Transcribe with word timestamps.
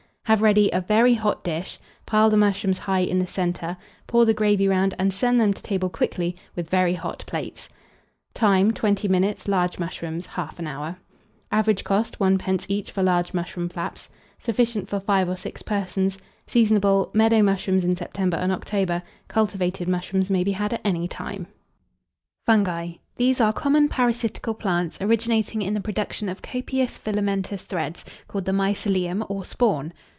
Have 0.25 0.41
ready 0.41 0.69
a 0.71 0.79
very 0.79 1.15
hot 1.15 1.43
dish, 1.43 1.77
pile 2.05 2.29
the 2.29 2.37
mushrooms 2.37 2.77
high 2.77 3.01
in 3.01 3.19
the 3.19 3.27
centre, 3.27 3.75
pour 4.07 4.23
the 4.25 4.33
gravy 4.33 4.65
round, 4.65 4.95
and 4.97 5.11
send 5.11 5.41
them 5.41 5.53
to 5.53 5.61
table 5.61 5.89
quickly, 5.89 6.37
with 6.55 6.69
very 6.69 6.93
hot 6.93 7.25
plates. 7.27 7.67
Time. 8.33 8.71
20 8.71 9.09
minutes; 9.09 9.49
large 9.49 9.77
mushrooms, 9.77 10.27
1/2 10.37 10.65
hour. 10.65 10.95
Average 11.51 11.83
cost, 11.83 12.17
1d. 12.17 12.65
each 12.69 12.91
for 12.91 13.03
large 13.03 13.33
mushroom 13.33 13.67
flaps. 13.67 14.07
Sufficient 14.39 14.87
for 14.87 15.01
5 15.01 15.27
or 15.27 15.35
6 15.35 15.63
persons. 15.63 16.17
Seasonable. 16.47 17.11
Meadow 17.13 17.43
mushrooms 17.43 17.83
in 17.83 17.97
September 17.97 18.37
and 18.37 18.53
October; 18.53 19.03
cultivated 19.27 19.89
mushrooms 19.89 20.29
may 20.31 20.45
be 20.45 20.53
had 20.53 20.71
at 20.71 20.81
any 20.85 21.09
time. 21.09 21.47
FUNGI. 22.47 22.99
These 23.17 23.41
are 23.41 23.51
common 23.51 23.89
parasitical 23.89 24.53
plants, 24.53 24.97
originating 25.01 25.61
in 25.61 25.73
the 25.73 25.81
production 25.81 26.29
of 26.29 26.41
copious 26.41 26.97
filamentous 26.97 27.63
threads, 27.63 28.05
called 28.29 28.45
the 28.45 28.53
mycelium, 28.53 29.25
or 29.27 29.43
spawn. 29.43 29.91